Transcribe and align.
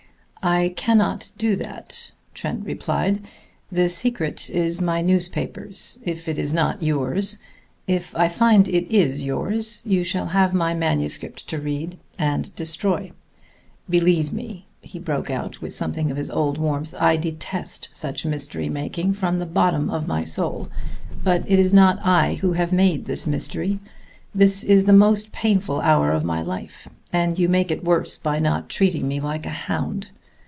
"I 0.43 0.69
cannot 0.75 1.29
do 1.37 1.55
that," 1.57 2.13
Trent 2.33 2.65
replied. 2.65 3.21
"The 3.71 3.89
secret 3.89 4.49
is 4.49 4.81
my 4.81 4.99
newspaper's, 5.03 5.99
if 6.03 6.27
it 6.27 6.39
is 6.39 6.51
not 6.51 6.81
yours. 6.81 7.37
If 7.85 8.15
I 8.15 8.27
find 8.27 8.67
it 8.67 8.91
is 8.91 9.23
yours, 9.23 9.83
you 9.85 10.03
shall 10.03 10.29
have 10.29 10.51
my 10.55 10.73
manuscript 10.73 11.47
to 11.49 11.59
read 11.59 11.99
and 12.17 12.55
destroy. 12.55 13.11
Believe 13.87 14.33
me," 14.33 14.65
he 14.81 14.97
broke 14.97 15.29
out 15.29 15.61
with 15.61 15.73
something 15.73 16.09
of 16.09 16.17
his 16.17 16.31
old 16.31 16.57
warmth, 16.57 16.95
"I 16.99 17.17
detest 17.17 17.89
such 17.93 18.25
mystery 18.25 18.67
making 18.67 19.13
from 19.13 19.37
the 19.37 19.45
bottom 19.45 19.91
of 19.91 20.07
my 20.07 20.23
soul, 20.23 20.69
but 21.23 21.43
it 21.47 21.59
is 21.59 21.71
not 21.71 22.03
I 22.03 22.33
who 22.41 22.53
have 22.53 22.73
made 22.73 23.05
this 23.05 23.27
mystery. 23.27 23.77
This 24.33 24.63
is 24.63 24.85
the 24.85 24.91
most 24.91 25.31
painful 25.31 25.81
hour 25.81 26.11
of 26.11 26.23
my 26.23 26.41
life, 26.41 26.87
and 27.13 27.37
you 27.37 27.47
make 27.47 27.69
it 27.69 27.83
worse 27.83 28.17
by 28.17 28.39
not 28.39 28.69
treating 28.69 29.07
me 29.07 29.19
like 29.19 29.45
a 29.45 29.49
hound. 29.49 30.09